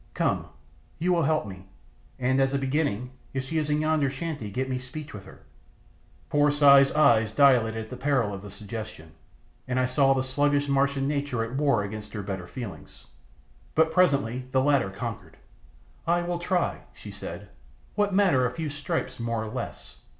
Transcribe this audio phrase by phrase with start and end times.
[0.15, 0.47] Come,
[0.97, 1.67] you will help me;
[2.17, 5.43] and, as a beginning, if she is in yonder shanty get me speech with her."
[6.27, 9.11] Poor Si's eyes dilated at the peril of the suggestion,
[9.67, 13.05] and I saw the sluggish Martian nature at war against her better feelings.
[13.75, 15.37] But presently the latter conquered.
[16.07, 17.49] "I will try," she said.
[17.93, 19.97] "What matter a few stripes more or less?"